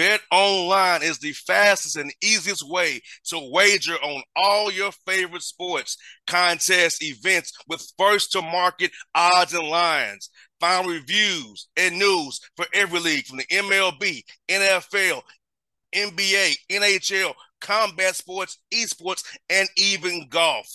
[0.00, 5.98] Bet online is the fastest and easiest way to wager on all your favorite sports,
[6.26, 10.30] contests, events with first to market odds and lines.
[10.58, 15.20] Find reviews and news for every league from the MLB, NFL,
[15.94, 20.66] NBA, NHL, combat sports, esports, and even golf.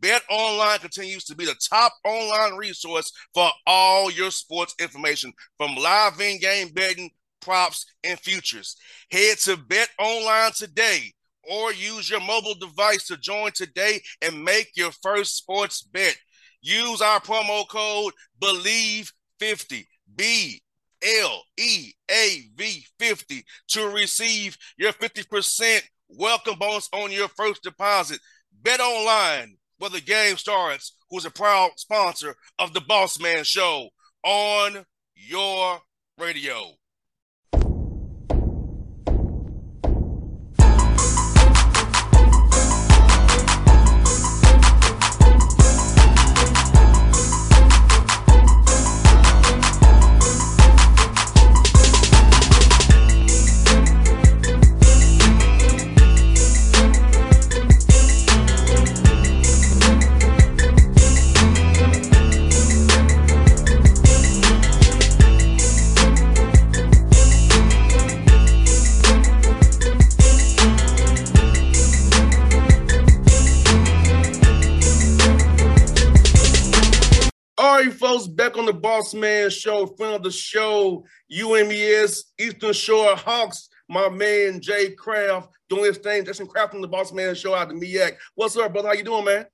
[0.00, 5.76] Bet Online continues to be the top online resource for all your sports information from
[5.76, 7.10] live in game betting,
[7.42, 8.76] props, and futures.
[9.10, 11.12] Head to Bet Online today
[11.50, 16.16] or use your mobile device to join today and make your first sports bet.
[16.62, 19.84] Use our promo code BLEAV50.
[20.16, 20.62] B
[21.02, 28.20] L E A V 50 to receive your 50% welcome bonus on your first deposit.
[28.62, 33.88] Bet online where the game starts, who's a proud sponsor of the Boss Man Show
[34.22, 34.84] on
[35.16, 35.80] your
[36.18, 36.74] radio.
[78.92, 85.48] Boss Man Show, friend of the show, UMES, Eastern Shore Hawks, my man Jay Craft,
[85.70, 88.16] doing his thing, Jason Craft on the Boss Man Show out of MEAC.
[88.34, 88.88] What's up, brother?
[88.88, 89.46] How you doing, man?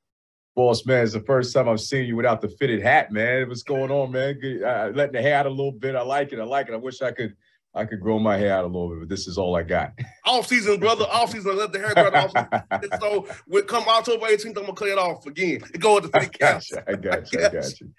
[0.56, 3.46] Boss man, it's the first time I've seen you without the fitted hat, man.
[3.46, 4.40] What's going on, man?
[4.40, 5.94] Good, uh, letting the hair out a little bit.
[5.94, 6.40] I like it.
[6.40, 6.74] I like it.
[6.74, 7.36] I wish I could
[7.76, 9.92] I could grow my hair out a little bit, but this is all I got.
[10.26, 11.04] Off season, brother.
[11.04, 11.52] Off season.
[11.52, 12.90] I let the hair grow off season.
[13.00, 15.60] so when come October 18th, I'm gonna cut it off again.
[15.72, 16.62] It Go with the fitted cap.
[16.88, 17.44] I got you.
[17.44, 17.92] I got you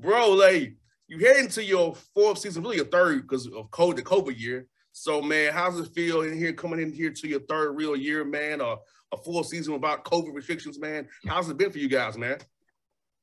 [0.00, 0.74] bro, like
[1.08, 4.66] you head into your fourth season, really your third because of COVID, the COVID year.
[4.92, 8.24] So, man, how's it feel in here coming in here to your third real year,
[8.24, 8.60] man?
[8.60, 8.80] Or
[9.12, 11.08] a full season without COVID restrictions, man.
[11.26, 12.38] How's it been for you guys, man?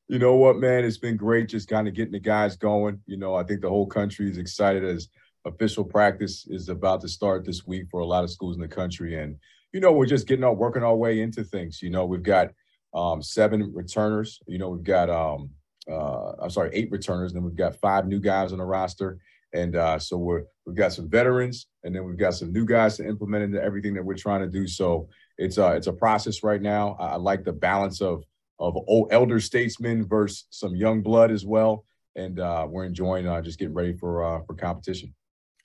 [0.07, 0.85] You know what, man?
[0.85, 3.01] It's been great just kind of getting the guys going.
[3.05, 5.09] You know, I think the whole country is excited as
[5.45, 8.67] official practice is about to start this week for a lot of schools in the
[8.67, 9.21] country.
[9.21, 9.37] And,
[9.73, 11.81] you know, we're just getting our working our way into things.
[11.81, 12.51] You know, we've got
[12.93, 14.39] um, seven returners.
[14.47, 15.49] You know, we've got um,
[15.89, 17.33] uh, I'm sorry, eight returners.
[17.33, 19.19] Then we've got five new guys on the roster.
[19.53, 22.97] And uh, so we're, we've got some veterans and then we've got some new guys
[22.97, 24.67] to implement into everything that we're trying to do.
[24.67, 26.97] So it's a, it's a process right now.
[26.99, 28.23] I, I like the balance of,
[28.59, 31.85] of old elder statesmen versus some young blood as well.
[32.15, 35.13] And uh, we're enjoying uh, just getting ready for, uh, for competition.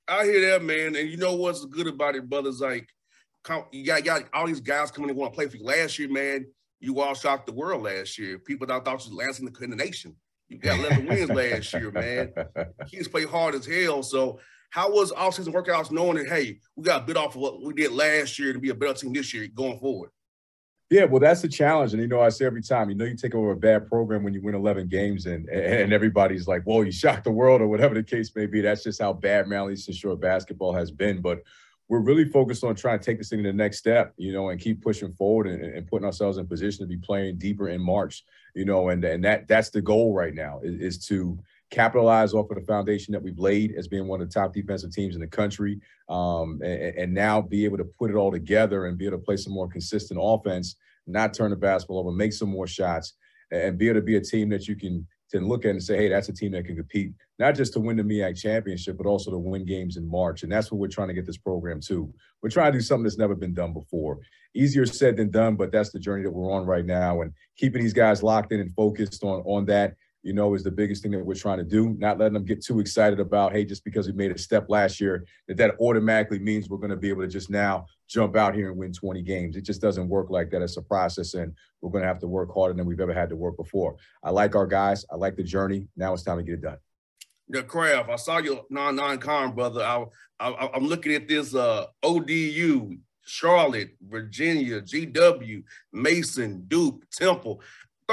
[0.07, 0.95] I hear that, man.
[0.95, 2.61] And you know what's good about it, brothers?
[2.61, 2.89] Like,
[3.73, 5.65] you got, you got all these guys coming in want to play for you.
[5.65, 6.47] Last year, man,
[6.83, 8.39] you all shocked the world last year.
[8.39, 10.17] People that thought you was last in the, in the nation.
[10.49, 12.33] You got 11 wins last year, man.
[12.91, 14.03] Kids play hard as hell.
[14.03, 14.41] So,
[14.71, 17.73] how was offseason workouts knowing that, hey, we got a bit off of what we
[17.75, 20.11] did last year to be a better team this year going forward?
[20.91, 21.93] Yeah, well, that's the challenge.
[21.93, 24.25] And, you know, I say every time, you know, you take over a bad program
[24.25, 27.69] when you win 11 games and and everybody's like, whoa, you shocked the world or
[27.69, 28.61] whatever the case may be.
[28.61, 31.23] That's just how bad Eastern Shore basketball has been.
[31.23, 31.43] But
[31.93, 34.49] we're really focused on trying to take this thing to the next step, you know,
[34.49, 37.83] and keep pushing forward and, and putting ourselves in position to be playing deeper in
[37.83, 38.25] March,
[38.55, 42.51] you know, and and that that's the goal right now is, is to capitalize off
[42.51, 45.21] of the foundation that we've laid as being one of the top defensive teams in
[45.21, 49.05] the country, um, and, and, now be able to put it all together and be
[49.05, 52.67] able to play some more consistent offense, not turn the basketball over, make some more
[52.67, 53.19] shots,
[53.51, 55.97] and be able to be a team that you can to look at and say,
[55.97, 57.13] hey, that's a team that can compete
[57.43, 60.45] not just to win the MEAC championship, but also to win games in March.
[60.45, 62.09] And that's what we're trying to get this program to.
[62.41, 64.21] We're trying to do something that's never been done before.
[64.55, 67.23] Easier said than done, but that's the journey that we're on right now.
[67.23, 70.71] And keeping these guys locked in and focused on on that you know, is the
[70.71, 71.91] biggest thing that we're trying to do.
[71.99, 75.01] Not letting them get too excited about, hey, just because we made a step last
[75.01, 78.55] year, that that automatically means we're going to be able to just now jump out
[78.55, 79.57] here and win 20 games.
[79.57, 80.63] It just doesn't work like that.
[80.63, 83.29] It's a process, and we're going to have to work harder than we've ever had
[83.31, 83.97] to work before.
[84.23, 85.05] I like our guys.
[85.11, 85.89] I like the journey.
[85.97, 86.79] Now it's time to get it done.
[87.49, 88.09] The craft.
[88.09, 89.83] I saw your non-non-con brother.
[89.83, 90.05] I,
[90.39, 97.61] I, I'm looking at this uh, ODU Charlotte, Virginia, GW, Mason, Duke, Temple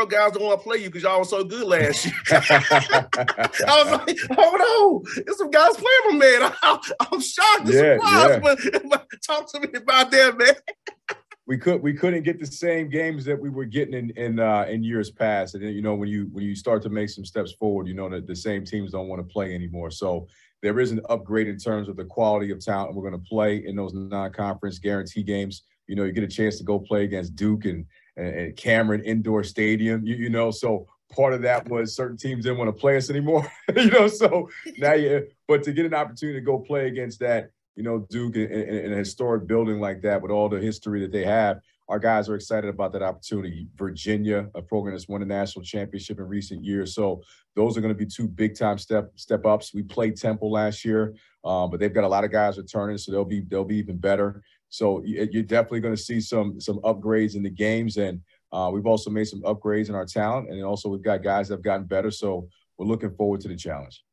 [0.05, 2.13] guys don't want to play you because y'all were so good last year.
[2.31, 6.53] I was like, oh no, there's some guys playing for man.
[6.61, 8.79] I'm, I'm shocked and yeah, surprised, yeah.
[8.89, 11.17] but, talk to me about that, man.
[11.45, 14.65] we could we couldn't get the same games that we were getting in in uh,
[14.69, 17.25] in years past, and then, you know when you when you start to make some
[17.25, 19.91] steps forward, you know that the same teams don't want to play anymore.
[19.91, 20.27] So
[20.61, 23.65] there is an upgrade in terms of the quality of talent we're going to play
[23.65, 25.63] in those non-conference guarantee games.
[25.87, 27.85] You know, you get a chance to go play against Duke and
[28.19, 30.05] and, Cameron Indoor Stadium.
[30.05, 33.09] You, you know, so part of that was certain teams didn't want to play us
[33.09, 33.51] anymore.
[33.75, 37.51] you know, so now you, but to get an opportunity to go play against that,
[37.75, 40.99] you know, Duke in, in, in, a historic building like that with all the history
[41.01, 43.67] that they have, our guys are excited about that opportunity.
[43.75, 47.21] Virginia, a program that's won a national championship in recent years, so
[47.55, 49.73] those are going to be two big time step step ups.
[49.73, 53.11] We played Temple last year, um, but they've got a lot of guys returning, so
[53.11, 54.43] they'll be they'll be even better.
[54.69, 58.21] So you're definitely going to see some some upgrades in the games, and
[58.51, 61.55] uh, we've also made some upgrades in our talent, and also we've got guys that
[61.55, 62.11] have gotten better.
[62.11, 64.03] So we're looking forward to the challenge.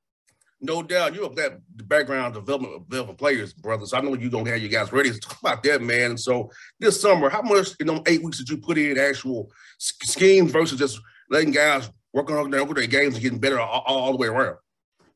[0.61, 3.93] No doubt, you have that background development of development players, brothers.
[3.93, 6.17] I know you don't have your guys ready to talk about that, man.
[6.17, 6.51] So
[6.81, 10.79] this summer, how much in them eight weeks did you put in actual schemes versus
[10.79, 10.99] just
[11.29, 14.57] letting guys work on their, their games and getting better all, all the way around?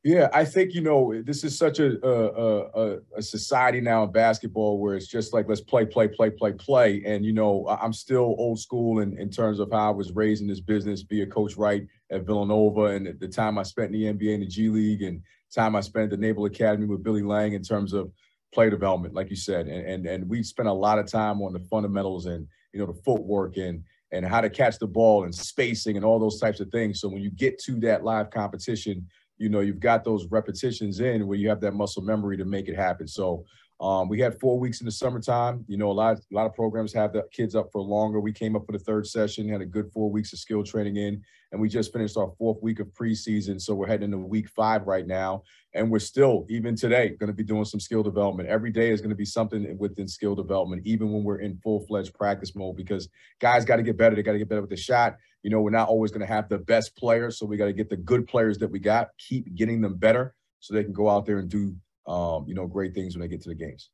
[0.03, 4.13] Yeah, I think you know this is such a a, a a, society now in
[4.13, 7.03] basketball where it's just like let's play, play, play, play, play.
[7.05, 10.41] And you know, I'm still old school in, in terms of how I was raised
[10.41, 14.01] in this business, be a coach right at Villanova, and the time I spent in
[14.01, 15.21] the NBA and the G League, and
[15.55, 18.11] time I spent at the Naval Academy with Billy Lange in terms of
[18.55, 21.53] play development, like you said, and and and we spent a lot of time on
[21.53, 25.35] the fundamentals and you know the footwork and and how to catch the ball and
[25.35, 27.01] spacing and all those types of things.
[27.01, 29.07] So when you get to that live competition
[29.41, 32.69] you know, you've got those repetitions in where you have that muscle memory to make
[32.69, 33.09] it happen.
[33.09, 33.47] So
[33.81, 35.65] um, we had four weeks in the summertime.
[35.67, 38.21] You know, a lot, a lot of programs have the kids up for longer.
[38.21, 40.97] We came up for the third session, had a good four weeks of skill training
[40.97, 43.59] in, and we just finished our fourth week of preseason.
[43.59, 47.33] So we're heading into week five right now, and we're still, even today, going to
[47.33, 48.51] be doing some skill development.
[48.51, 51.81] Every day is going to be something within skill development, even when we're in full
[51.87, 53.09] fledged practice mode, because
[53.41, 54.15] guys got to get better.
[54.15, 55.17] They got to get better with the shot.
[55.43, 57.73] You know, we're not always going to have the best players, so we got to
[57.73, 61.09] get the good players that we got, keep getting them better, so they can go
[61.09, 61.75] out there and do
[62.07, 63.91] um, you know, great things when they get to the games.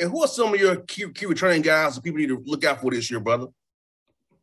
[0.00, 2.64] And who are some of your key, key returning guys that people need to look
[2.64, 3.46] out for this year, brother?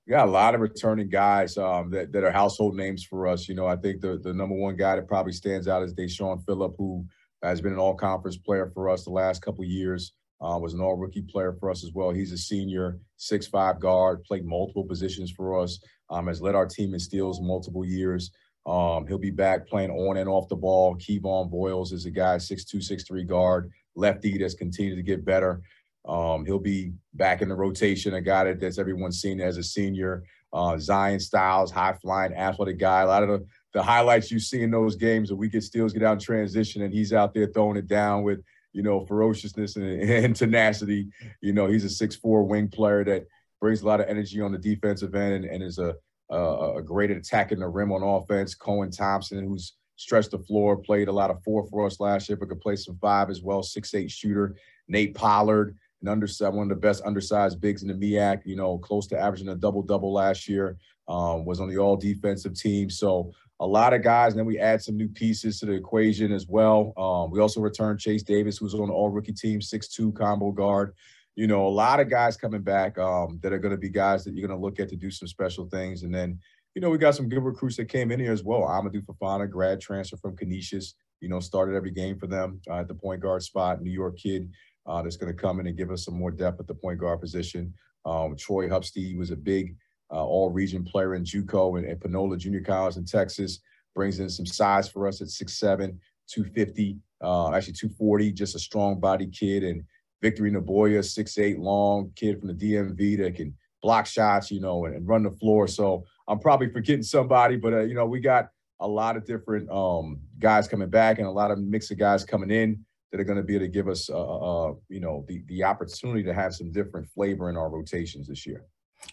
[0.06, 3.48] We got a lot of returning guys um, that, that are household names for us.
[3.48, 6.44] You know, I think the, the number one guy that probably stands out is Deshaun
[6.46, 7.06] Phillip, who
[7.44, 10.14] has been an all conference player for us the last couple years.
[10.42, 12.12] Uh, was an all rookie player for us as well.
[12.12, 15.80] He's a senior, six five guard, played multiple positions for us,
[16.10, 18.31] um, has led our team in steals multiple years.
[18.66, 20.96] Um, he'll be back playing on and off the ball.
[20.96, 25.62] Kevon Voyles is a guy, 6'2", 6'3", guard, lefty that's continued to get better.
[26.08, 29.64] Um, he'll be back in the rotation, a guy that, that's everyone's seen as a
[29.64, 30.24] senior.
[30.54, 33.02] Uh, Zion Styles, high flying, athletic guy.
[33.02, 35.94] A lot of the, the highlights you see in those games, that we get steals,
[35.94, 38.40] get out in transition, and he's out there throwing it down with,
[38.73, 41.07] you know, ferociousness and, and tenacity.
[41.42, 43.28] You know, he's a six-four wing player that
[43.59, 45.95] brings a lot of energy on the defensive end and, and is a
[46.31, 48.54] uh, a great at attacking the rim on offense.
[48.54, 52.38] Cohen Thompson, who's stretched the floor, played a lot of four for us last year,
[52.38, 53.64] but could play some five as well.
[53.64, 54.56] Six eight shooter.
[54.88, 58.42] Nate Pollard, an undersized one of the best undersized bigs in the MEAC.
[58.45, 60.78] You know, close to averaging a double double last year.
[61.07, 62.88] Um, was on the all defensive team.
[62.88, 64.33] So a lot of guys.
[64.33, 66.94] And then we add some new pieces to the equation as well.
[66.97, 70.51] Um, we also returned Chase Davis, who's on the all rookie team, six two combo
[70.51, 70.94] guard
[71.39, 74.25] you know, a lot of guys coming back um, that are going to be guys
[74.25, 76.04] that you're going to look at to do some special things.
[76.04, 76.37] And then,
[76.75, 78.63] you know, we got some good recruits that came in here as well.
[78.63, 82.89] Amadou Fofana, grad transfer from Canisius, you know, started every game for them uh, at
[82.89, 83.81] the point guard spot.
[83.81, 84.51] New York kid,
[84.85, 86.99] uh, that's going to come in and give us some more depth at the point
[86.99, 87.73] guard position.
[88.04, 89.78] Um, Troy Hupsteed was a big
[90.11, 93.59] uh, all-region player in JUCO and, and Panola Junior College in Texas.
[93.95, 95.97] Brings in some size for us at 6'7",
[96.30, 99.63] 250, uh, actually 240, just a strong body kid.
[99.63, 99.83] And
[100.21, 104.95] Victory Naboya, 6'8", long kid from the DMV that can block shots, you know, and,
[104.95, 105.68] and run the floor.
[105.68, 108.49] So I'm probably forgetting somebody, but, uh, you know, we got
[108.80, 112.23] a lot of different um, guys coming back and a lot of mix of guys
[112.23, 115.25] coming in that are going to be able to give us, uh, uh, you know,
[115.28, 118.66] the the opportunity to have some different flavor in our rotations this year.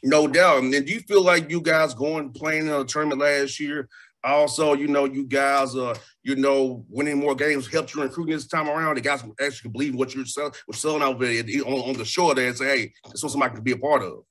[0.02, 0.62] No doubt.
[0.62, 3.88] And then do you feel like you guys going playing in a tournament last year?
[4.25, 8.49] Also, you know, you guys, uh, you know, winning more games helped you recruiting this
[8.49, 8.97] time around.
[8.97, 12.35] The guys actually believe what you're selling, what's selling out there on, on the shore
[12.35, 14.25] there and say, hey, this is somebody can be a part of.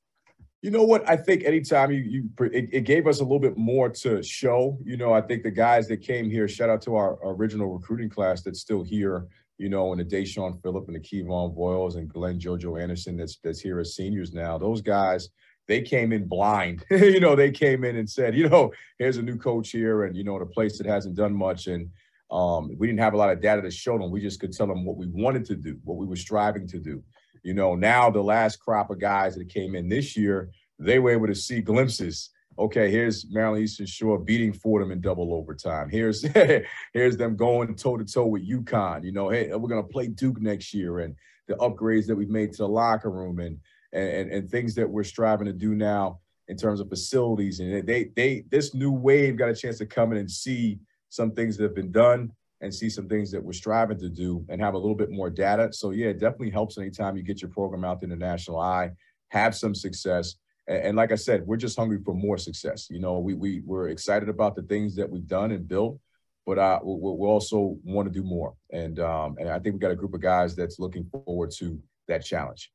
[0.61, 1.07] You know what?
[1.07, 4.79] I think anytime you you it, it, gave us a little bit more to show.
[4.83, 6.47] You know, I think the guys that came here.
[6.47, 10.61] Shout out to our original recruiting class that's still here you know, and the Deshaun
[10.61, 14.57] Phillip and the Kevon Voyles and Glenn Jojo Anderson that's that's here as seniors now.
[14.57, 15.29] Those guys,
[15.67, 16.85] they came in blind.
[16.89, 20.15] you know, they came in and said, you know, here's a new coach here, and
[20.15, 21.89] you know, in a place that hasn't done much, and
[22.31, 24.11] um, we didn't have a lot of data to show them.
[24.11, 26.79] We just could tell them what we wanted to do, what we were striving to
[26.79, 27.03] do.
[27.43, 31.11] You know, now the last crop of guys that came in this year, they were
[31.11, 35.89] able to see glimpses okay, here's Maryland Eastern Shore beating Fordham in double overtime.
[35.89, 36.21] Here's
[36.93, 39.03] here's them going toe to toe with UConn.
[39.03, 41.15] You know, hey, we're gonna play Duke next year, and
[41.47, 43.59] the upgrades that we've made to the locker room, and
[43.95, 47.59] and and things that we're striving to do now in terms of facilities.
[47.59, 51.31] And they they this new wave got a chance to come in and see some
[51.31, 54.61] things that have been done and see some things that we're striving to do and
[54.61, 55.71] have a little bit more data.
[55.71, 58.91] So yeah, it definitely helps anytime you get your program out in the national eye,
[59.29, 60.35] have some success
[60.67, 62.87] and, and, like I said, we're just hungry for more success.
[62.89, 65.99] You know, we we we're excited about the things that we've done and built,
[66.45, 68.55] but uh, we, we also want to do more.
[68.71, 71.79] And um, and I think we got a group of guys that's looking forward to
[72.07, 72.71] that challenge.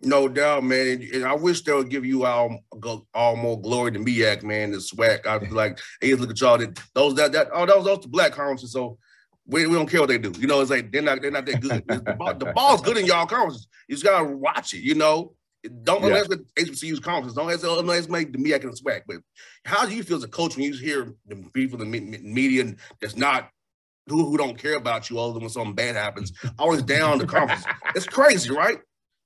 [0.00, 1.02] No doubt, man.
[1.14, 2.58] And I wish they would give you all
[3.14, 4.72] all more glory than MEAC, man.
[4.72, 5.26] The SWAC.
[5.26, 6.58] I feel like, hey, look at y'all.
[6.58, 8.72] That those that that oh, those those the black conferences.
[8.72, 8.98] So
[9.46, 10.32] we, we don't care what they do.
[10.38, 11.84] You know, it's like they're not they're not that good.
[11.86, 13.66] the, ball, the ball's good in y'all conferences.
[13.88, 14.80] You just gotta watch it.
[14.80, 15.34] You know,
[15.82, 16.08] don't yeah.
[16.08, 17.34] unless the HBCU's conference.
[17.34, 19.02] Don't unless, unless make the media can SWAC.
[19.06, 19.18] But
[19.64, 23.16] how do you feel as a coach when you hear the people, the media that's
[23.16, 23.50] not
[24.06, 27.26] who, who don't care about you other than when something bad happens, always down the
[27.26, 27.64] conference?
[27.94, 28.78] it's crazy, right?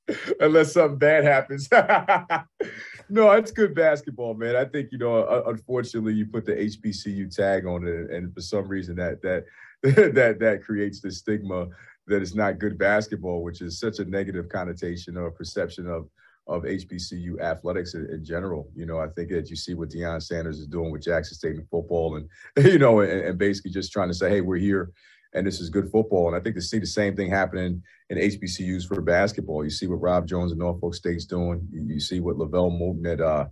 [0.40, 1.68] Unless something bad happens.
[3.08, 4.56] no, it's good basketball, man.
[4.56, 5.22] I think you know.
[5.22, 9.44] Uh, unfortunately, you put the HBCU tag on it, and for some reason that that
[10.14, 11.68] that that creates the stigma
[12.06, 16.08] that it's not good basketball, which is such a negative connotation or perception of
[16.46, 18.70] of HBCU athletics in, in, general.
[18.74, 21.56] You know, I think that you see what Deion Sanders is doing with Jackson State
[21.56, 22.28] in football, and
[22.66, 24.90] you know, and, and, basically just trying to say, hey, we're here,
[25.34, 26.28] and this is good football.
[26.28, 29.86] And I think to see the same thing happening in HBCUs for basketball, you see
[29.86, 31.66] what Rob Jones and Norfolk State's doing.
[31.70, 33.46] You, see what LeVelle Moton at, uh,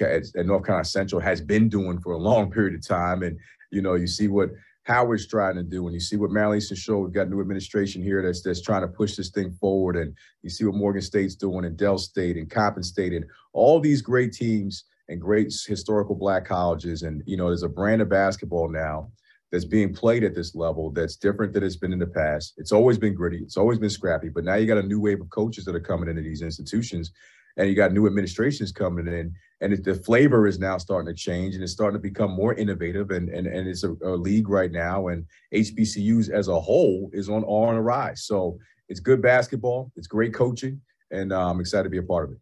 [0.00, 3.38] at North Carolina Central has been doing for a long period of time, and
[3.70, 4.50] you know, you see what
[4.84, 5.86] Howard's trying to do.
[5.86, 8.62] And you see what Maryland Eastern Shore, we've got a new administration here that's that's
[8.62, 9.96] trying to push this thing forward.
[9.96, 13.78] And you see what Morgan State's doing and Del State and Coppin State and all
[13.78, 17.02] these great teams and great historical black colleges.
[17.02, 19.10] And you know, there's a brand of basketball now
[19.50, 22.54] that's being played at this level that's different than it's been in the past.
[22.56, 25.20] It's always been gritty, it's always been scrappy, but now you got a new wave
[25.20, 27.12] of coaches that are coming into these institutions
[27.56, 31.18] and you got new administrations coming in and it, the flavor is now starting to
[31.18, 34.48] change and it's starting to become more innovative and and, and it's a, a league
[34.48, 38.24] right now and hbcus as a whole is on on a rise.
[38.24, 39.92] So it's good basketball.
[39.96, 40.80] It's great coaching
[41.10, 42.38] and uh, i'm excited to be a part of it.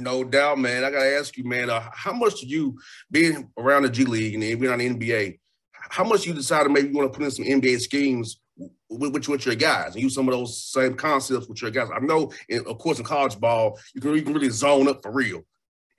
[0.00, 0.84] No doubt man.
[0.84, 2.78] I gotta ask you man uh, how much do you
[3.10, 5.38] being around the g league and being on the nba
[5.90, 8.40] how much you decided maybe you want to put in some nba schemes
[8.88, 11.88] with, with, with, your guys and use some of those same concepts with your guys.
[11.94, 15.02] I know, in, of course, in college ball, you can, you can really zone up
[15.02, 15.44] for real.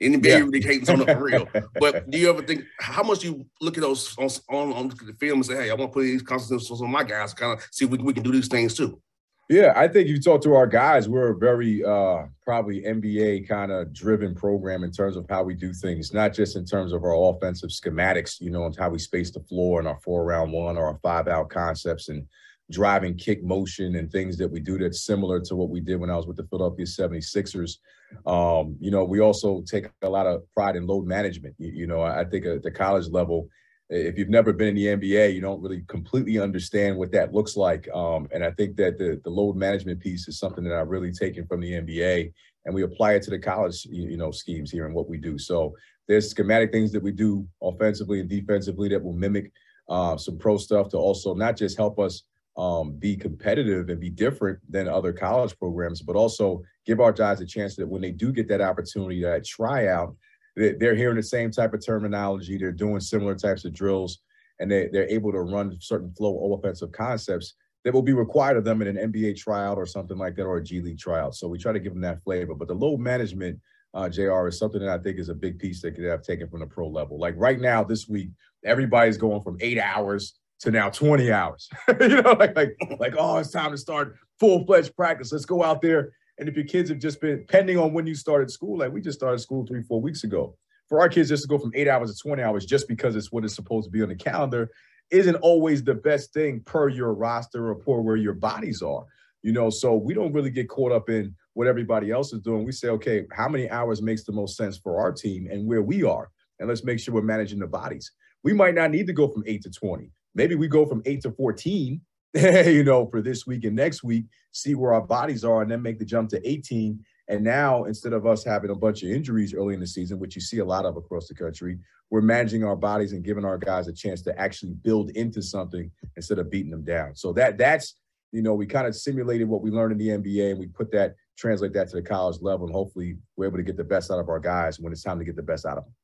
[0.02, 0.38] NBA yeah.
[0.38, 1.48] really hating zone up for real.
[1.80, 5.14] But do you ever think how much you look at those on on, on the
[5.18, 7.66] film and say, "Hey, I want to put these concepts on my guys, kind of
[7.72, 9.00] see if we, we can do these things too."
[9.48, 13.48] Yeah, I think if you talk to our guys, we're a very uh, probably NBA
[13.48, 16.92] kind of driven program in terms of how we do things, not just in terms
[16.92, 20.24] of our offensive schematics, you know, and how we space the floor and our four
[20.24, 22.26] round one or our five out concepts and
[22.70, 26.10] driving kick motion and things that we do that's similar to what we did when
[26.10, 27.78] I was with the Philadelphia 76ers.
[28.26, 31.54] Um, you know, we also take a lot of pride in load management.
[31.56, 33.48] You, you know, I think at the college level,
[33.90, 37.56] if you've never been in the NBA, you don't really completely understand what that looks
[37.56, 37.88] like.
[37.94, 41.12] Um, and I think that the, the load management piece is something that I've really
[41.12, 42.32] taken from the NBA
[42.66, 45.38] and we apply it to the college, you know, schemes here and what we do.
[45.38, 45.74] So
[46.06, 49.52] there's schematic things that we do offensively and defensively that will mimic
[49.88, 52.24] uh, some pro stuff to also not just help us
[52.58, 57.40] um, be competitive and be different than other college programs, but also give our guys
[57.40, 60.14] a chance that when they do get that opportunity, that tryout,
[60.58, 64.18] they're hearing the same type of terminology, they're doing similar types of drills,
[64.60, 68.64] and they, they're able to run certain flow offensive concepts that will be required of
[68.64, 71.34] them in an NBA tryout or something like that, or a G League tryout.
[71.34, 72.54] So we try to give them that flavor.
[72.54, 73.60] But the load management,
[73.94, 76.48] uh, JR, is something that I think is a big piece that could have taken
[76.48, 77.18] from the pro level.
[77.18, 78.30] Like right now, this week,
[78.64, 81.68] everybody's going from eight hours to now 20 hours.
[82.00, 85.32] you know, like, like, like, oh, it's time to start full-fledged practice.
[85.32, 86.12] Let's go out there.
[86.38, 89.00] And if your kids have just been pending on when you started school, like we
[89.00, 90.56] just started school three, four weeks ago.
[90.88, 93.30] For our kids just to go from eight hours to 20 hours just because it's
[93.30, 94.70] what is supposed to be on the calendar
[95.10, 99.04] isn't always the best thing per your roster or per where your bodies are.
[99.42, 102.64] You know, so we don't really get caught up in what everybody else is doing.
[102.64, 105.82] We say, okay, how many hours makes the most sense for our team and where
[105.82, 106.30] we are?
[106.58, 108.10] And let's make sure we're managing the bodies.
[108.42, 111.20] We might not need to go from eight to 20 maybe we go from eight
[111.22, 112.00] to 14,
[112.34, 115.82] you know, for this week and next week, see where our bodies are, and then
[115.82, 117.02] make the jump to 18.
[117.28, 120.34] And now, instead of us having a bunch of injuries early in the season, which
[120.34, 121.78] you see a lot of across the country,
[122.10, 125.90] we're managing our bodies and giving our guys a chance to actually build into something
[126.16, 127.14] instead of beating them down.
[127.14, 127.94] So that that's
[128.32, 130.90] you know we kind of simulated what we learned in the NBA and we put
[130.92, 134.10] that translate that to the college level and hopefully we're able to get the best
[134.10, 135.94] out of our guys when it's time to get the best out of them.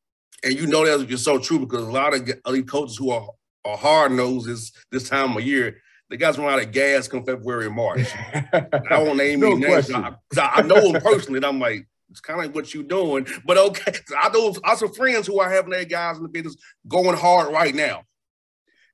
[0.43, 3.29] And you know that's just so true because a lot of elite coaches who are
[3.65, 5.79] are hard noses this time of year.
[6.11, 8.09] The guys run out of gas come February and March.
[8.53, 9.91] I won't name no any names.
[9.91, 13.27] I, I, know them personally, and I'm like, it's kind of like what you're doing.
[13.45, 16.57] But okay, I know I some friends who are having their guys in the business
[16.87, 18.05] going hard right now.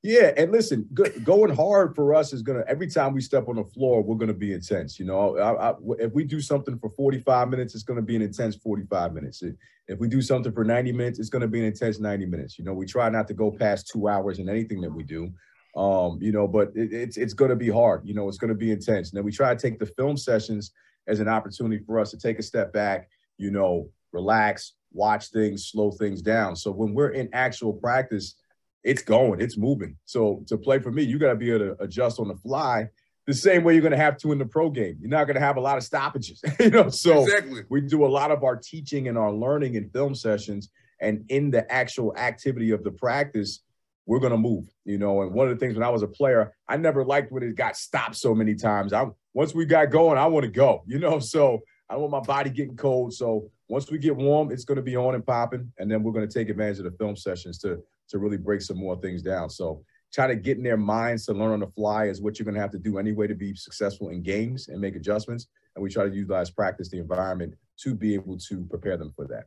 [0.02, 2.64] Yeah, and listen, go, going hard for us is gonna.
[2.67, 4.99] Every time we step on the floor, we're gonna be intense.
[4.99, 8.23] You know, I, I, if we do something for 45 minutes, it's gonna be an
[8.23, 9.43] intense 45 minutes.
[9.88, 12.59] If we do something for 90 minutes, it's gonna be an intense 90 minutes.
[12.59, 15.31] You know, we try not to go past two hours in anything that we do.
[15.77, 18.03] Um, you know, but it, it's it's gonna be hard.
[18.05, 19.11] You know, it's gonna be intense.
[19.11, 20.73] And then we try to take the film sessions
[21.07, 23.09] as an opportunity for us to take a step back.
[23.39, 26.57] You know, relax, watch things, slow things down.
[26.57, 28.35] So when we're in actual practice
[28.83, 29.97] it's going, it's moving.
[30.07, 32.89] So to play for me, you got to be able to adjust on the fly
[33.26, 34.97] the same way you're going to have to in the pro game.
[35.00, 36.89] You're not going to have a lot of stoppages, you know.
[36.89, 37.63] So exactly.
[37.69, 41.50] we do a lot of our teaching and our learning in film sessions, and in
[41.50, 43.63] the actual activity of the practice,
[44.10, 45.23] we're going to move, you know.
[45.23, 47.54] And one of the things when I was a player, I never liked when it
[47.54, 48.92] got stopped so many times.
[48.92, 51.20] I once we got going, I want to go, you know.
[51.30, 53.14] So I want my body getting cold.
[53.14, 56.10] So once we get warm, it's going to be on and popping, and then we're
[56.10, 59.23] going to take advantage of the film sessions to to really break some more things
[59.23, 59.49] down.
[59.49, 62.44] So try to get in their minds to learn on the fly is what you're
[62.44, 65.46] going to have to do anyway to be successful in games and make adjustments.
[65.76, 69.28] And we try to utilize practice the environment to be able to prepare them for
[69.28, 69.44] that.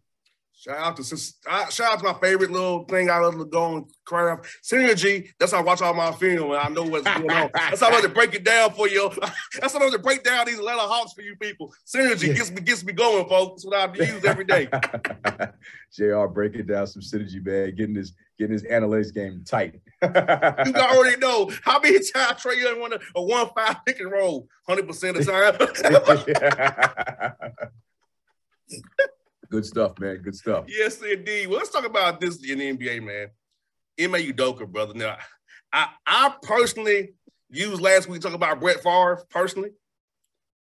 [0.55, 3.85] Shout out to shout out to my favorite little thing I love to go and
[4.05, 4.45] cry out.
[4.63, 5.27] Synergy.
[5.37, 7.49] That's how I watch all my film and I know what's going on.
[7.53, 9.11] That's how I like to break it down for you.
[9.59, 11.73] That's how I like to break down these Atlanta Hawks for you people.
[11.85, 12.33] Synergy yeah.
[12.35, 13.63] gets me gets me going, folks.
[13.63, 14.69] That's what I use every day.
[15.93, 16.27] Jr.
[16.27, 17.75] breaking down some synergy, man.
[17.75, 19.81] Getting his getting his analytics game tight.
[20.01, 20.09] you
[20.75, 24.47] already know how many times Trae Young won a, a one five pick and roll,
[24.65, 25.31] hundred percent of the
[28.69, 29.03] time.
[29.53, 30.17] Good stuff, man.
[30.17, 30.65] Good stuff.
[30.67, 31.45] Yes, indeed.
[31.45, 33.27] Well, let's talk about this in the NBA, man.
[34.01, 34.95] Ime Udoka, brother.
[34.95, 35.15] Now,
[35.71, 37.13] I I personally
[37.51, 39.69] used last week to talk about Brett Favre personally,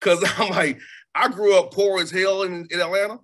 [0.00, 0.80] because I'm like,
[1.14, 3.20] I grew up poor as hell in, in Atlanta.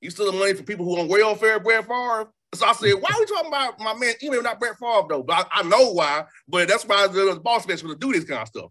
[0.00, 2.30] You still the money for people who on welfare, Brett Favre.
[2.54, 5.24] So I said, why are we talking about my man, even not Brett Favre though?
[5.24, 8.46] But I, I know why, but that's why the, boss to do this kind of
[8.48, 8.70] stuff.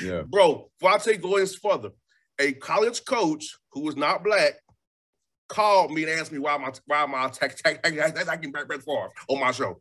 [0.00, 0.22] Yeah.
[0.28, 1.90] Bro, before I take going further,
[2.38, 4.54] a college coach who was not black
[5.48, 9.80] called me and asked me why my why my attacking Brett Favre on my show.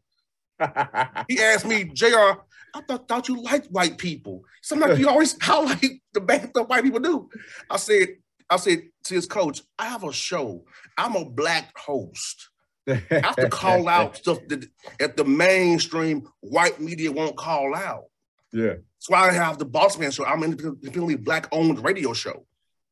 [1.28, 2.34] he asked me, Jr.
[2.76, 4.44] I thought, thought you liked white people.
[4.62, 7.30] Sometimes you always highlight the bad stuff white people do.
[7.70, 8.18] I said,
[8.50, 10.66] I said to his coach, I have a show.
[10.98, 12.50] I'm a black host.
[12.88, 14.66] I have to call out stuff that,
[15.00, 18.06] that the mainstream white media won't call out.
[18.52, 18.76] Yeah.
[19.04, 20.26] That's why I have the Boss Man show.
[20.26, 22.46] I'm an independently black owned radio show.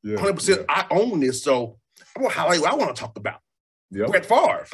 [0.04, 0.50] Yeah, 100%.
[0.50, 0.64] Yeah.
[0.70, 1.44] I own this.
[1.44, 1.78] So
[2.16, 3.40] I'm gonna highlight what I want to talk about.
[3.92, 4.08] Yep.
[4.08, 4.68] Brett Favre.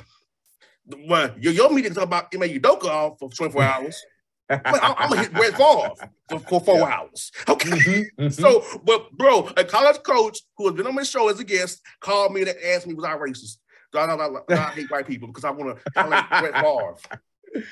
[1.07, 4.03] Well, your, your meeting talk about Ime Udoka off for 24 hours.
[4.49, 5.91] I'm, I'm, gonna hit Brett Favre
[6.29, 7.31] for, for four hours.
[7.49, 7.69] Okay.
[7.69, 8.29] Mm-hmm, mm-hmm.
[8.29, 11.81] So, but bro, a college coach who has been on my show as a guest
[11.99, 13.57] called me to ask me, was I racist?
[13.91, 17.67] Do I, I, I, I hate white people because I want to highlight Brett Favre.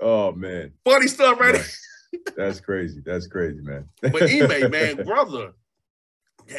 [0.00, 0.72] Oh man.
[0.84, 1.60] Funny stuff, right?
[2.36, 3.02] That's crazy.
[3.04, 3.88] That's crazy, man.
[4.00, 5.52] but Ime, man, brother,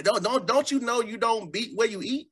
[0.04, 2.30] don't don't don't you know you don't beat where you eat?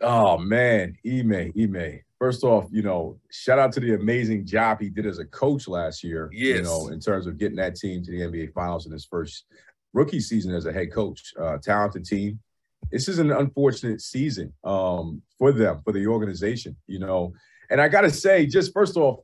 [0.00, 4.88] Oh man, Ime, Ime, first off, you know, shout out to the amazing job he
[4.88, 6.28] did as a coach last year.
[6.32, 6.58] Yes.
[6.58, 9.44] You know, in terms of getting that team to the NBA Finals in his first
[9.92, 11.32] rookie season as a head coach.
[11.40, 12.40] Uh, talented team.
[12.90, 16.76] This is an unfortunate season um, for them, for the organization.
[16.86, 17.32] You know,
[17.70, 19.20] and I got to say, just first off,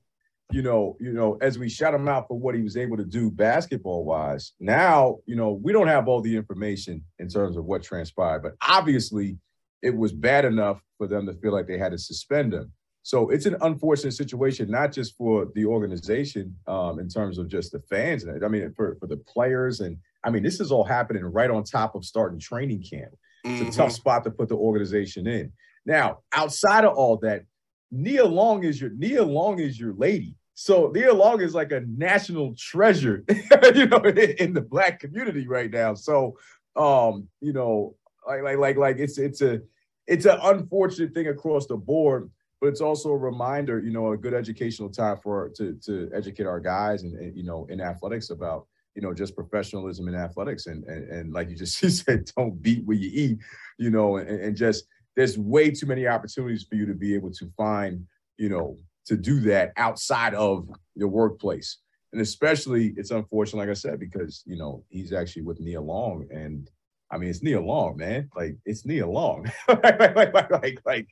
[0.51, 3.05] you know, you know, as we shout him out for what he was able to
[3.05, 7.65] do basketball wise, now, you know, we don't have all the information in terms of
[7.67, 9.37] what transpired, but obviously
[9.83, 12.73] it was bad enough for them to feel like they had to suspend him.
[13.03, 17.73] So it's an unfortunate situation, not just for the organization um, in terms of just
[17.73, 18.25] the fans.
[18.27, 19.81] I mean, for, for the players.
[19.81, 23.13] And I mean, this is all happening right on top of starting training camp.
[23.45, 23.69] It's Mm-hmm.
[23.69, 25.53] a tough spot to put the organization in.
[25.87, 27.45] Now, outside of all that,
[27.91, 30.35] Nia Long is your Nia Long is your lady.
[30.61, 33.25] So Nia Long is like a national treasure,
[33.77, 35.95] you know, in, in the black community right now.
[35.95, 36.37] So,
[36.75, 37.95] um, you know,
[38.27, 39.61] like like like like it's it's a
[40.09, 42.29] it's an unfortunate thing across the board,
[42.61, 46.47] but it's also a reminder, you know, a good educational time for to to educate
[46.49, 48.67] our guys and, and you know in athletics about
[48.97, 52.85] you know just professionalism in athletics and and, and like you just said, don't beat
[52.85, 53.39] where you eat,
[53.79, 57.31] you know, and, and just there's way too many opportunities for you to be able
[57.31, 58.05] to find,
[58.39, 58.77] you know,
[59.09, 61.79] to do that outside of your workplace.
[62.13, 66.27] And especially it's unfortunate, like I said, because you know, he's actually with Nia Long.
[66.31, 66.71] And
[67.11, 68.31] I mean it's Nia Long, man.
[68.37, 69.51] Like it's Nia Long.
[69.69, 71.09] like, like, like, like,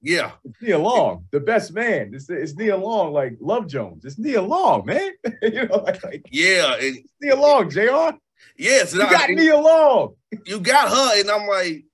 [0.00, 0.32] Yeah.
[0.44, 2.12] it's Nia Long, the best man.
[2.14, 4.04] It's, it's Nia Long, like Love Jones.
[4.04, 5.10] It's Nia Long, man.
[5.42, 6.74] you know, like, like Yeah.
[6.74, 8.16] And it's Nia Long, JR.
[8.56, 10.14] yes, You and got I, Nia Long.
[10.46, 11.84] you got her, and I'm like,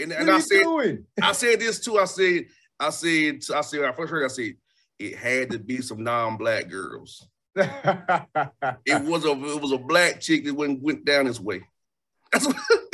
[0.00, 1.04] and, and I said, doing?
[1.22, 1.98] I said this too.
[1.98, 2.44] I said,
[2.78, 4.52] I said, I said, I first heard, I said,
[4.98, 7.28] it had to be some non-black girls.
[8.86, 11.62] It was a, it was a black chick that went went down this way.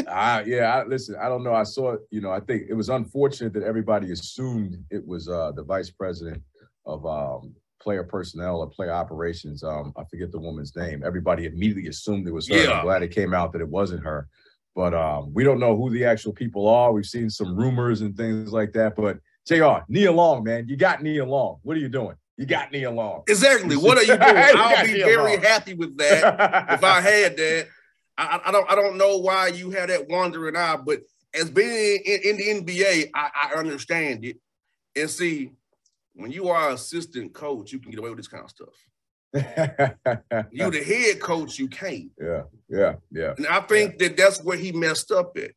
[0.09, 0.77] Ah, yeah.
[0.77, 1.55] I, listen, I don't know.
[1.55, 2.01] I saw it.
[2.11, 5.91] You know, I think it was unfortunate that everybody assumed it was uh, the vice
[5.91, 6.43] president
[6.87, 9.63] of um, player personnel or player operations.
[9.63, 11.03] Um, I forget the woman's name.
[11.05, 12.57] Everybody immediately assumed it was her.
[12.57, 12.79] Yeah.
[12.79, 14.29] I'm glad it came out that it wasn't her.
[14.75, 16.93] But um, we don't know who the actual people are.
[16.93, 18.97] We've seen some rumors and things like that.
[18.97, 19.85] But Jr.
[19.89, 21.59] Nia Long, man, you got Nia Long.
[21.63, 22.17] What are you doing?
[22.37, 23.23] You got Nia Long.
[23.29, 23.77] exactly.
[23.77, 24.21] What are you doing?
[24.23, 25.43] I'll be very along.
[25.45, 26.73] happy with that.
[26.75, 27.69] if I had that,
[28.17, 31.01] I, I don't I don't know why you had that wandering eye, but
[31.35, 34.39] as being in, in the NBA, I, I understand it.
[34.97, 35.51] And see,
[36.15, 38.69] when you are assistant coach, you can get away with this kind of stuff.
[40.53, 42.11] You the head coach, you can't.
[42.21, 43.35] yeah, yeah, yeah.
[43.37, 45.51] And I think that that's where he messed up at.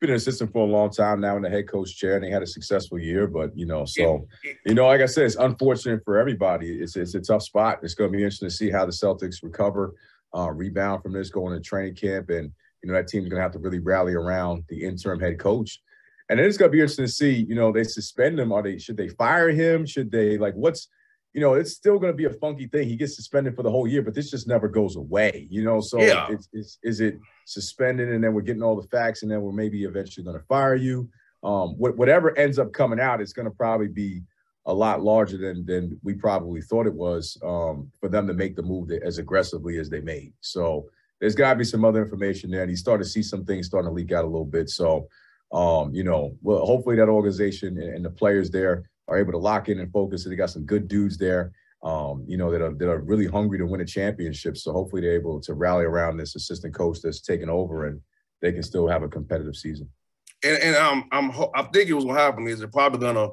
[0.00, 2.30] Been an assistant for a long time now in the head coach chair, and they
[2.30, 3.26] had a successful year.
[3.26, 4.26] But you know, so
[4.64, 6.78] you know, like I said, it's unfortunate for everybody.
[6.80, 7.80] It's it's a tough spot.
[7.82, 9.94] It's going to be interesting to see how the Celtics recover,
[10.36, 13.42] uh, rebound from this going to training camp, and you know that team's going to
[13.42, 15.80] have to really rally around the interim head coach.
[16.28, 17.46] And then it's going to be interesting to see.
[17.48, 18.52] You know, they suspend him.
[18.52, 18.78] Are they?
[18.78, 19.86] Should they fire him?
[19.86, 20.88] Should they like what's?
[21.36, 22.88] You know, it's still going to be a funky thing.
[22.88, 25.46] He gets suspended for the whole year, but this just never goes away.
[25.50, 26.28] You know, so Yeah.
[26.30, 29.52] it's, it's is it suspended and then we're getting all the facts and then we're
[29.52, 31.10] maybe eventually going to fire you.
[31.44, 34.22] Um, what, whatever ends up coming out, it's going to probably be
[34.64, 38.56] a lot larger than than we probably thought it was um, for them to make
[38.56, 40.32] the move that, as aggressively as they made.
[40.40, 40.88] So
[41.20, 43.66] there's got to be some other information there, and you start to see some things
[43.66, 44.70] starting to leak out a little bit.
[44.70, 45.06] So
[45.52, 49.68] um, you know, well, hopefully that organization and the players there are able to lock
[49.68, 50.24] in and focus.
[50.24, 51.52] And they got some good dudes there.
[51.82, 54.56] Um, you know, that are that are really hungry to win a championship.
[54.56, 58.00] So hopefully they're able to rally around this assistant coach that's taken over and
[58.40, 59.88] they can still have a competitive season.
[60.42, 63.28] And and um, I'm I think it was what happened is they're probably gonna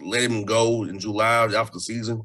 [0.00, 2.22] let him go in July after the season.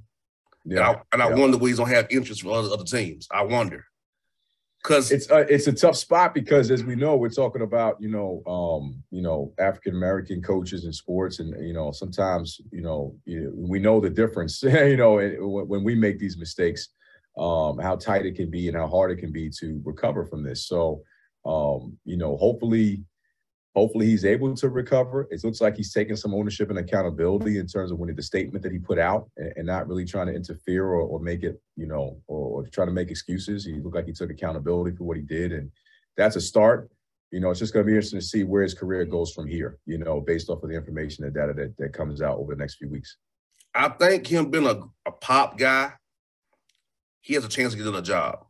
[0.66, 1.36] And I, and I yeah.
[1.36, 3.28] wonder where he's gonna have interest from other, other teams.
[3.32, 3.86] I wonder.
[4.84, 8.10] Cause it's a, it's a tough spot because as we know we're talking about you
[8.10, 13.16] know um you know African American coaches in sports and you know sometimes you know
[13.56, 16.90] we know the difference you know when we make these mistakes
[17.38, 20.44] um how tight it can be and how hard it can be to recover from
[20.44, 20.68] this.
[20.68, 21.02] So
[21.46, 23.06] um you know hopefully
[23.76, 25.28] hopefully he's able to recover.
[25.32, 28.64] It looks like he's taking some ownership and accountability in terms of when the statement
[28.64, 31.62] that he put out and, and not really trying to interfere or, or make it
[31.76, 33.66] you know or, or try to make excuses.
[33.66, 35.72] He looked like he took accountability for what he did and
[36.16, 36.90] that's a start.
[37.32, 39.48] You know it's just going to be interesting to see where his career goes from
[39.48, 42.54] here you know based off of the information and data that, that comes out over
[42.54, 43.18] the next few weeks.
[43.76, 45.94] I think him being a, a pop guy,
[47.22, 48.46] he has a chance to get on a job.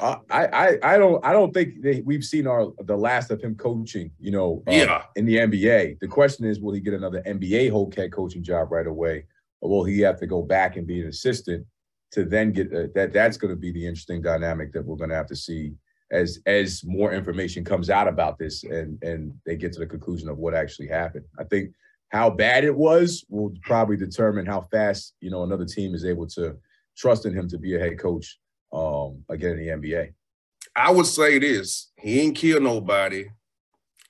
[0.00, 3.54] I, I I don't I don't think they, we've seen our the last of him
[3.54, 4.10] coaching.
[4.18, 5.02] You know, uh, Yeah.
[5.16, 5.98] in the NBA.
[6.00, 9.26] The question is, will he get another NBA whole head coaching job right away,
[9.60, 11.66] or will he have to go back and be an assistant
[12.12, 13.12] to then get uh, that?
[13.12, 15.74] That's going to be the interesting dynamic that we're going to have to see
[16.10, 20.28] as as more information comes out about this and and they get to the conclusion
[20.28, 21.24] of what actually happened.
[21.38, 21.72] I think
[22.08, 26.26] how bad it was will probably determine how fast you know another team is able
[26.28, 26.56] to
[26.96, 28.38] trust in him to be a head coach
[28.74, 30.12] um, again in the NBA.
[30.76, 33.26] I would say this: he ain't kill nobody.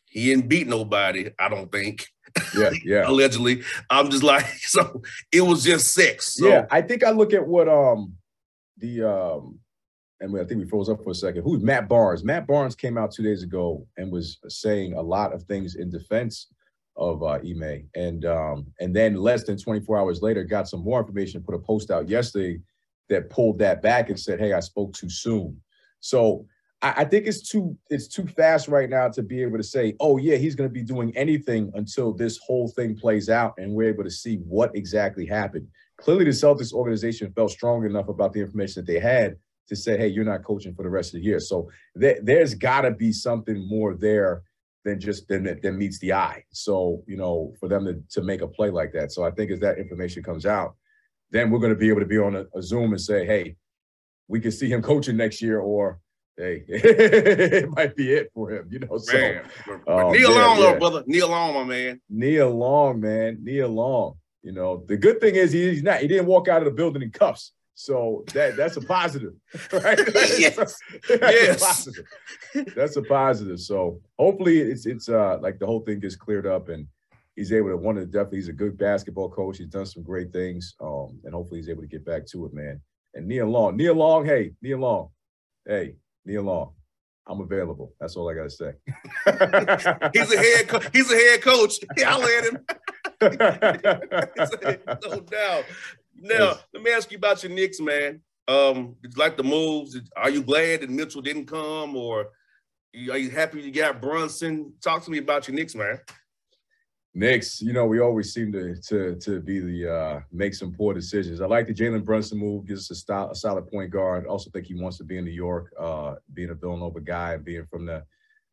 [0.07, 1.31] He didn't beat nobody.
[1.39, 2.07] I don't think.
[2.57, 3.09] Yeah, yeah.
[3.09, 5.03] Allegedly, I'm just like so.
[5.31, 6.35] It was just sex.
[6.35, 6.49] So.
[6.49, 8.15] Yeah, I think I look at what um
[8.79, 9.59] the um
[10.21, 11.43] and I think we froze up for a second.
[11.43, 12.25] Who's Matt Barnes?
[12.25, 15.91] Matt Barnes came out two days ago and was saying a lot of things in
[15.91, 16.49] defense
[16.97, 21.01] of uh, Ime, and um, and then less than 24 hours later, got some more
[21.01, 21.43] information.
[21.43, 22.61] Put a post out yesterday
[23.09, 25.61] that pulled that back and said, "Hey, I spoke too soon."
[26.01, 26.47] So
[26.83, 29.95] I, I think it's too it's too fast right now to be able to say,
[30.01, 33.73] "Oh yeah, he's going to be doing anything until this whole thing plays out and
[33.73, 38.33] we're able to see what exactly happened." Clearly, the Celtics organization felt strong enough about
[38.33, 39.37] the information that they had
[39.69, 42.55] to say, "Hey, you're not coaching for the rest of the year." So th- there's
[42.55, 44.43] got to be something more there
[44.85, 46.45] than just than than meets the eye.
[46.51, 49.13] So you know, for them to to make a play like that.
[49.13, 50.77] So I think as that information comes out,
[51.35, 53.57] then we're going to be able to be on a, a Zoom and say, hey,
[54.29, 55.99] we can see him coaching next year, or
[56.37, 58.69] hey, it might be it for him.
[58.71, 59.45] You know, so man,
[59.89, 60.79] uh, kneel yeah, long, yeah.
[60.79, 64.15] brother, Nia Long, my man, Nia Long, man, Nia Long.
[64.45, 65.99] You know, the good thing is he's not.
[65.99, 67.53] He didn't walk out of the building in cuffs.
[67.75, 69.35] So that that's a positive,
[69.73, 69.99] right?
[70.15, 70.55] yes.
[70.55, 71.61] that's yes.
[71.61, 72.75] A positive.
[72.77, 73.59] That's a positive.
[73.59, 76.87] So hopefully it's it's uh like the whole thing gets cleared up and
[77.37, 79.59] he's able to one of the definitely he's a good basketball coach.
[79.59, 80.75] He's done some great things.
[80.81, 82.81] Um, and hopefully he's able to get back to it, man.
[83.15, 85.09] And Nia Long, Nia Long, hey, Nia Long,
[85.67, 86.73] hey, Nia Long.
[87.27, 87.95] I'm available.
[87.99, 88.73] That's all I gotta say.
[90.13, 91.79] he's a head co- he's a head coach.
[92.07, 92.59] I'll let him.
[95.11, 95.65] no doubt.
[96.17, 98.21] Now, let me ask you about your Knicks, man.
[98.47, 99.99] Um, did you like the moves?
[100.17, 102.27] Are you glad that Mitchell didn't come, or
[103.11, 104.75] are you happy you got Brunson?
[104.83, 105.99] Talk to me about your Knicks, man.
[107.17, 110.93] Knicks, you know, we always seem to to to be the uh, make some poor
[110.93, 111.41] decisions.
[111.41, 114.27] I like the Jalen Brunson move, gives us a, style, a solid point guard.
[114.27, 117.67] Also think he wants to be in New York, uh, being a Villanova guy, being
[117.67, 118.03] from the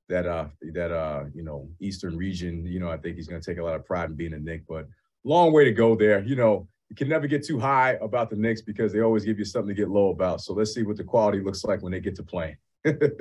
[0.10, 2.64] that uh that uh you know eastern region.
[2.66, 4.40] You know, I think he's going to take a lot of pride in being a
[4.40, 4.64] Knick.
[4.68, 4.88] But
[5.24, 6.24] long way to go there.
[6.24, 9.40] You know, you can never get too high about the Knicks because they always give
[9.40, 10.42] you something to get low about.
[10.42, 12.58] So let's see what the quality looks like when they get to playing.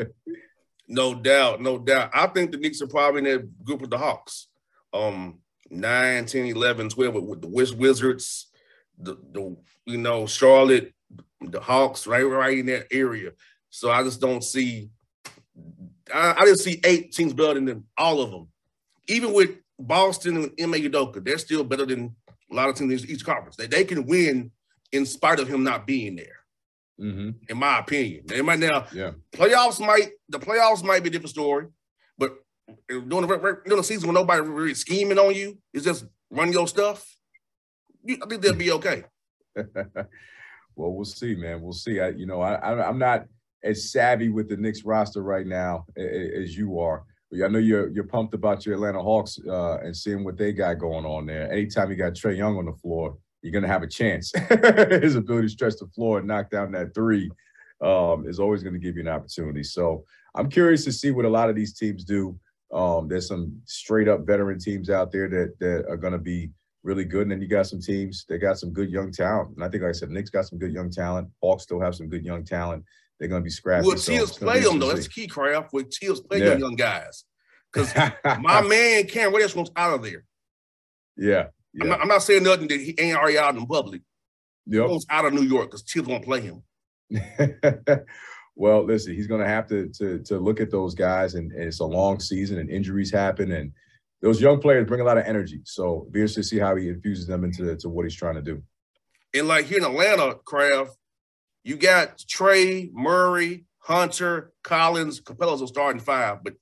[0.89, 2.11] no doubt, no doubt.
[2.13, 4.49] I think the Knicks are probably in that group with the Hawks.
[4.93, 8.49] Um, 9, 10, 11, 12 with, with the Wish Wizards,
[8.99, 10.93] the, the you know, Charlotte,
[11.41, 13.31] the Hawks, right, right in that area.
[13.71, 14.91] So I just don't see
[16.13, 18.49] I, I just see eight teams better than all of them.
[19.09, 22.15] Even with Boston and Udoka, they're still better than
[22.51, 23.57] a lot of teams in each conference.
[23.57, 24.51] They, they can win
[24.93, 26.37] in spite of him not being there.
[27.01, 27.31] Mm-hmm.
[27.49, 28.87] In my opinion, they might now.
[28.93, 31.69] Yeah, playoffs might the playoffs might be a different story,
[32.89, 36.69] during the, during the season when nobody really scheming on you, it's just run your
[36.69, 37.07] stuff.
[38.05, 39.05] You, I think they'll be okay.
[39.57, 41.61] well, we'll see, man.
[41.61, 42.01] We'll see.
[42.01, 43.27] I, you know, I, I I'm not
[43.63, 47.05] as savvy with the Knicks roster right now as you are.
[47.33, 50.75] I know you're you're pumped about your Atlanta Hawks uh, and seeing what they got
[50.75, 51.51] going on there.
[51.53, 54.33] Anytime you got Trae Young on the floor, you're gonna have a chance.
[55.03, 57.31] His ability to stretch the floor and knock down that three
[57.81, 59.63] um, is always going to give you an opportunity.
[59.63, 60.05] So
[60.35, 62.39] I'm curious to see what a lot of these teams do.
[62.73, 66.51] Um, there's some straight up veteran teams out there that that are going to be
[66.83, 69.51] really good, and then you got some teams that got some good young talent.
[69.57, 71.29] And I think, like I said, Knicks got some good young talent.
[71.41, 72.85] Hawks still have some good young talent.
[73.19, 73.87] They're going to be scrappy.
[73.87, 74.89] Well, Teals so play them though.
[74.89, 75.73] That's the key, Craft.
[75.73, 76.57] With Teals play yeah.
[76.57, 77.25] young guys,
[77.73, 77.95] because
[78.41, 80.25] my man Cam Reddish wants out of there.
[81.17, 81.83] Yeah, yeah.
[81.83, 84.03] I'm, not, I'm, not, saying nothing that he ain't already out in public.
[84.67, 84.83] Yep.
[84.83, 86.63] He wants out of New York because Teals won't play him.
[88.61, 91.63] well, listen, he's going to have to to to look at those guys, and, and,
[91.63, 93.73] it's a long season, and injuries happen, and
[94.21, 95.63] those young players bring a lot of energy.
[95.65, 98.43] So, be interested to see how he infuses them into to what he's trying to
[98.43, 98.63] do.
[99.33, 100.95] And like here in Atlanta, Craft,
[101.65, 106.53] you got Trae Murray, Hunter, Collins, Capela's a starting five, but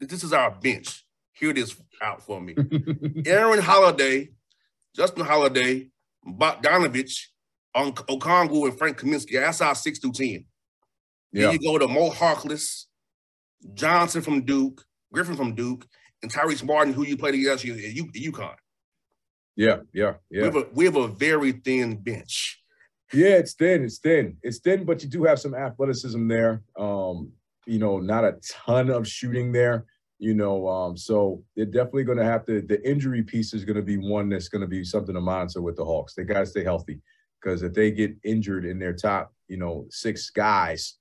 [0.00, 1.06] this is our bench.
[1.32, 2.56] Here it is out for me.
[3.24, 4.28] Aaron Holiday,
[4.94, 5.88] Justin Holiday,
[6.26, 7.28] Bogdanovich,
[7.74, 9.40] Okongwu, and Frank Kaminsky.
[9.40, 10.44] That's our 6 to 10.
[11.32, 11.46] Yeah.
[11.46, 12.84] Then you go to Moe Harkless,
[13.74, 15.86] Johnson from Duke, Griffin from Duke,
[16.22, 18.54] and Tyrese Martin, who you played against at UConn.
[19.56, 20.42] Yeah, yeah, yeah.
[20.42, 22.62] We have, a, we have a very thin bench.
[23.12, 23.84] Yeah, it's thin.
[23.84, 24.36] It's thin.
[24.42, 26.62] It's thin, but you do have some athleticism there.
[26.78, 27.32] Um,
[27.66, 29.86] you know, not a ton of shooting there.
[30.20, 32.60] You know, um, so they're definitely going to have to.
[32.60, 35.62] The injury piece is going to be one that's going to be something to monitor
[35.62, 36.14] with the Hawks.
[36.14, 37.00] They got to stay healthy
[37.40, 40.98] because if they get injured in their top, you know, six guys,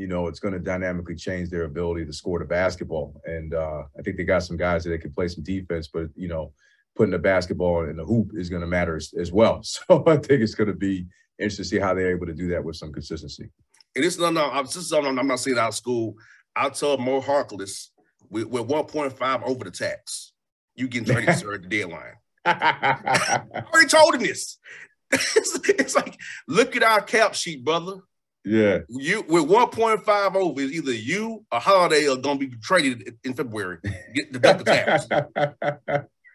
[0.00, 3.20] you know, it's going to dynamically change their ability to score the basketball.
[3.26, 6.06] And uh, I think they got some guys that they can play some defense, but
[6.16, 6.54] you know,
[6.96, 9.60] putting the basketball in the hoop is going to matter as, as, well.
[9.62, 11.06] So I think it's going to be
[11.38, 13.50] interesting to see how they're able to do that with some consistency.
[13.94, 16.14] And it's not, no, this is something I'm not saying out of school.
[16.56, 17.88] I told Moe Harkless
[18.30, 20.32] with, with 1.5 over the tax,
[20.76, 22.14] you getting traded sir at the deadline.
[22.46, 24.58] I already told him this.
[25.12, 27.96] it's, it's like, look at our cap sheet, brother.
[28.44, 28.78] Yeah.
[28.88, 33.78] You with 1.5 over, is either you or Holiday are gonna be traded in February.
[34.14, 35.06] Get the Delta tax.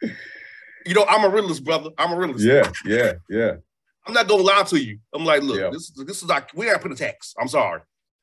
[0.85, 1.89] you know, I'm a realist, brother.
[1.97, 2.45] I'm a realist.
[2.45, 3.53] Yeah, yeah, yeah.
[4.05, 4.99] I'm not gonna lie to you.
[5.13, 7.33] I'm like, look, this this is like we gotta put a tax.
[7.39, 7.81] I'm sorry.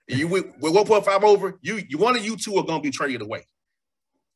[0.09, 3.23] You with, with 1.5 over, you you one of you two are gonna be traded
[3.23, 3.47] away.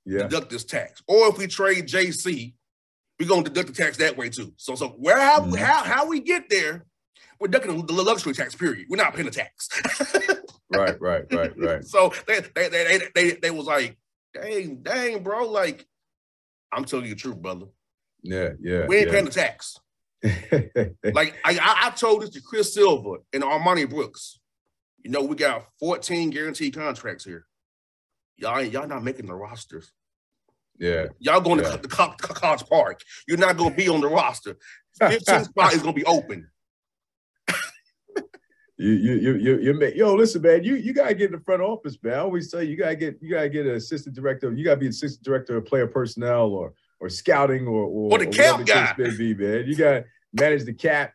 [0.05, 0.23] Yeah.
[0.23, 1.03] Deduct this tax.
[1.07, 2.55] Or if we trade JC,
[3.19, 4.53] we're gonna deduct the tax that way too.
[4.57, 5.55] So so where how mm-hmm.
[5.55, 6.85] how, how we get there,
[7.41, 8.87] we're ducking the luxury tax period.
[8.89, 9.69] We're not paying the tax.
[10.71, 11.85] right, right, right, right.
[11.85, 13.97] So they they, they they they was like,
[14.35, 15.47] dang, dang, bro.
[15.49, 15.87] Like,
[16.73, 17.67] I'm telling you the truth, brother.
[18.23, 18.87] Yeah, yeah.
[18.87, 19.13] We ain't yeah.
[19.13, 19.79] paying the tax.
[20.23, 24.41] like I, I told this to Chris Silva and Armoni Brooks.
[25.03, 27.47] You know, we got 14 guaranteed contracts here.
[28.37, 29.93] Y'all y'all not making the rosters.
[30.79, 31.07] Yeah.
[31.19, 31.77] Y'all going yeah.
[31.77, 33.01] to the College Park.
[33.27, 34.57] You're not going to be on the roster.
[34.99, 36.49] 15 spot is going to be open.
[38.79, 41.63] You you you you you yo listen man you you gotta get in the front
[41.63, 42.15] office man.
[42.15, 44.53] I always say you gotta get you gotta get an assistant director.
[44.53, 48.27] You gotta be assistant director of player personnel or or scouting or or, or the
[48.27, 48.95] cap guy.
[48.99, 49.67] may be man.
[49.67, 51.13] You gotta manage the cap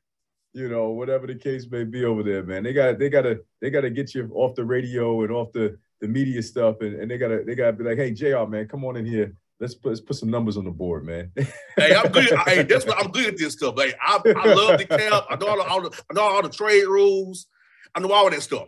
[0.53, 2.63] you know whatever the case may be over there man.
[2.63, 6.07] They gotta they gotta they gotta get you off the radio and off the the
[6.07, 8.97] media stuff and, and they gotta they gotta be like hey Jr man come on
[8.97, 11.31] in here let's put let's put some numbers on the board, man.
[11.77, 12.33] hey, I'm good.
[12.45, 13.75] hey, that's what I'm good at this stuff.
[13.77, 15.25] Hey, I, I love the cap.
[15.29, 17.47] I know all the, all the I know all the trade rules.
[17.95, 18.67] I know all that stuff.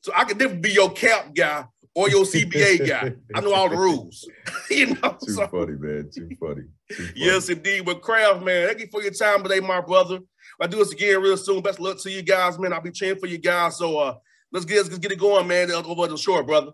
[0.00, 3.14] So I could definitely be your cap guy or your CBA guy.
[3.34, 4.28] I know all the rules.
[4.70, 6.10] you know, too so, funny, man.
[6.12, 6.62] Too funny.
[6.90, 7.12] Too funny.
[7.14, 7.84] Yes, indeed.
[7.84, 10.18] But Craft, man, thank you for your time today, my brother.
[10.60, 11.62] I'll do this again real soon.
[11.62, 12.72] Best luck to you guys, man.
[12.72, 13.78] I'll be cheering for you guys.
[13.78, 14.14] So uh
[14.50, 15.70] let's get let's get it going, man.
[15.70, 16.72] Over the shore, brother.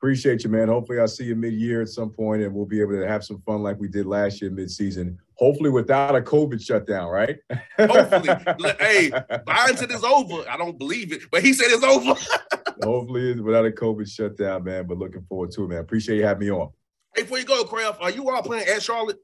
[0.00, 0.68] Appreciate you, man.
[0.68, 3.42] Hopefully, I'll see you mid-year at some point, and we'll be able to have some
[3.42, 5.18] fun like we did last year mid-season.
[5.34, 7.36] Hopefully, without a COVID shutdown, right?
[7.76, 8.28] Hopefully,
[8.78, 10.48] hey, Biden said it's over.
[10.48, 12.14] I don't believe it, but he said it's over.
[12.84, 14.86] Hopefully, without a COVID shutdown, man.
[14.86, 15.78] But looking forward to it, man.
[15.78, 16.70] Appreciate you having me on.
[17.16, 19.18] Hey, before you go, Craft, are you all playing at Charlotte?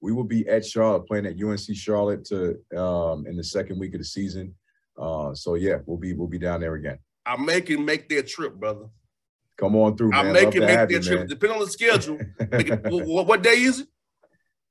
[0.00, 3.94] We will be at Charlotte, playing at UNC Charlotte to um, in the second week
[3.94, 4.54] of the season.
[4.96, 7.00] Uh, so yeah, we'll be we'll be down there again.
[7.26, 8.86] I'm making make their trip, brother.
[9.58, 10.26] Come on through, man.
[10.26, 11.28] I'm making make that trip.
[11.28, 12.18] Depending on the schedule.
[12.38, 13.88] it, what, what, day is it?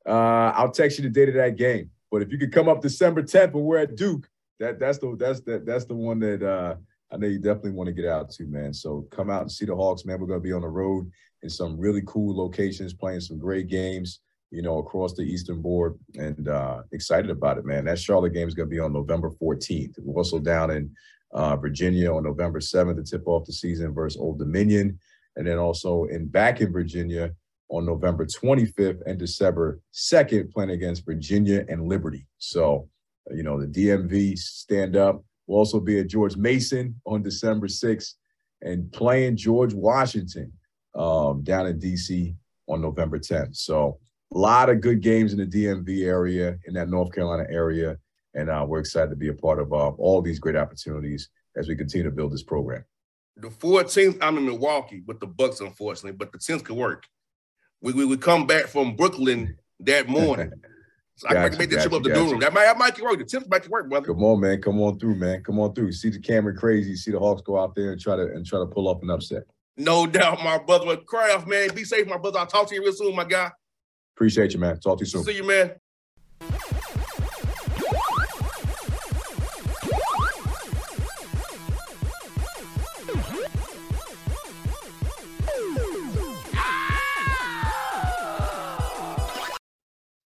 [0.05, 1.91] Uh, I'll text you the date of that game.
[2.11, 4.27] But if you could come up December 10th and we're at Duke,
[4.59, 6.75] that that's the that's the that's the one that uh,
[7.11, 8.73] I know you definitely want to get out to, man.
[8.73, 10.19] So come out and see the Hawks, man.
[10.19, 14.19] We're gonna be on the road in some really cool locations, playing some great games,
[14.51, 17.85] you know, across the Eastern Board, and uh, excited about it, man.
[17.85, 19.95] That Charlotte game is gonna be on November 14th.
[19.99, 20.91] We're also down in
[21.33, 24.99] uh, Virginia on November 7th to tip off the season versus Old Dominion.
[25.35, 27.31] And then also in back in Virginia
[27.69, 32.27] on November 25th and December 2nd, playing against Virginia and Liberty.
[32.37, 32.89] So,
[33.31, 35.23] you know, the DMV stand up.
[35.47, 38.13] We'll also be at George Mason on December 6th
[38.61, 40.51] and playing George Washington
[40.95, 42.35] um, down in DC
[42.67, 43.55] on November 10th.
[43.55, 43.99] So,
[44.33, 47.97] a lot of good games in the DMV area, in that North Carolina area
[48.33, 51.67] and uh, we're excited to be a part of uh, all these great opportunities as
[51.67, 52.83] we continue to build this program.
[53.37, 57.05] The 14th, I'm in Milwaukee with the Bucks, unfortunately, but the 10th could work.
[57.81, 60.51] We we would come back from Brooklyn that morning.
[61.17, 62.39] So gotcha, I can make that trip up to Durham.
[62.39, 63.19] That might, that might work.
[63.19, 64.07] The 10th might work, brother.
[64.07, 64.59] Come on, man.
[64.59, 65.43] Come on through, man.
[65.43, 65.91] Come on through.
[65.91, 66.95] See the Cameron crazy.
[66.95, 69.11] See the Hawks go out there and try to and try to pull off an
[69.11, 69.43] upset.
[69.77, 70.97] No doubt, my brother.
[70.97, 71.69] Craft, man.
[71.75, 72.39] Be safe, my brother.
[72.39, 73.51] I'll talk to you real soon, my guy.
[74.15, 74.79] Appreciate you, man.
[74.79, 75.23] Talk to you soon.
[75.23, 75.73] See you, man.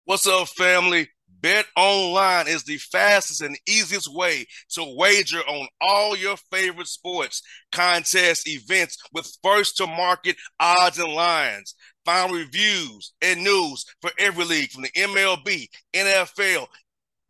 [0.06, 1.10] What's up, family?
[1.42, 7.42] Bet online is the fastest and easiest way to wager on all your favorite sports,
[7.72, 11.74] contests, events with first to market odds and lines.
[12.06, 16.68] Find reviews and news for every league from the MLB, NFL,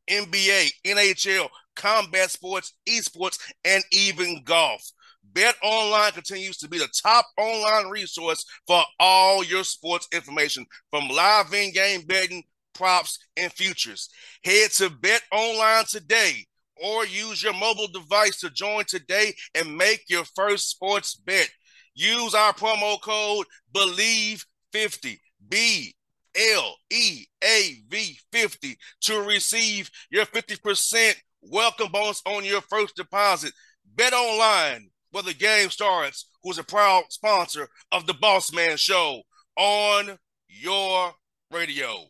[0.10, 1.48] NBA, NHL,
[1.78, 4.84] combat sports, esports, and even golf.
[5.24, 11.08] Bet Online continues to be the top online resource for all your sports information from
[11.08, 12.44] live in game betting
[12.76, 14.10] props, and futures.
[14.44, 16.46] Head to Bet Online today
[16.82, 21.50] or use your mobile device to join today and make your first sports bet.
[21.94, 25.18] Use our promo code BLEAV50,
[25.48, 25.96] B
[26.36, 33.54] L E A V 50 to receive your 50% welcome bonus on your first deposit.
[33.96, 39.22] Bet online where the game starts, who's a proud sponsor of the Boss Man Show
[39.56, 40.18] on
[40.50, 41.14] your
[41.52, 42.10] radio.